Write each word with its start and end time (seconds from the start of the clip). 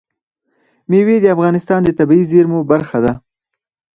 مېوې 0.89 1.17
د 1.21 1.25
افغانستان 1.35 1.79
د 1.83 1.89
طبیعي 1.99 2.25
زیرمو 2.31 2.59
برخه 2.71 2.97
ده. 3.05 3.13